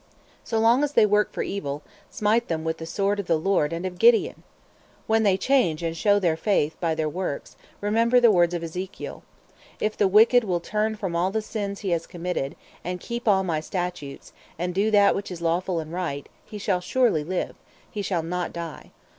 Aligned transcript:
So 0.43 0.57
long 0.57 0.83
as 0.83 0.93
they 0.93 1.05
work 1.05 1.31
for 1.31 1.43
evil, 1.43 1.83
smite 2.09 2.47
them 2.47 2.63
with 2.63 2.79
the 2.79 2.87
sword 2.87 3.19
of 3.19 3.27
the 3.27 3.37
Lord 3.37 3.71
and 3.71 3.85
of 3.85 3.99
Gideon! 3.99 4.41
When 5.05 5.21
they 5.21 5.37
change 5.37 5.83
and 5.83 5.95
show 5.95 6.17
their 6.17 6.35
faith 6.35 6.75
by 6.79 6.95
their 6.95 7.07
works, 7.07 7.55
remember 7.81 8.19
the 8.19 8.31
words 8.31 8.55
of 8.55 8.63
Ezekiel: 8.63 9.21
"If 9.79 9.95
the 9.95 10.07
wicked 10.07 10.43
will 10.43 10.59
turn 10.59 10.95
from 10.95 11.15
all 11.15 11.29
the 11.29 11.43
sins 11.43 11.81
he 11.81 11.91
has 11.91 12.07
committed, 12.07 12.55
and 12.83 12.99
keep 12.99 13.27
all 13.27 13.43
my 13.43 13.59
statutes, 13.59 14.33
and 14.57 14.73
do 14.73 14.89
that 14.89 15.13
which 15.13 15.29
is 15.29 15.39
lawful 15.39 15.79
and 15.79 15.93
right, 15.93 16.27
he 16.43 16.57
shall 16.57 16.81
surely 16.81 17.23
live, 17.23 17.55
he 17.91 18.01
shall 18.01 18.23
not 18.23 18.51
die. 18.51 18.89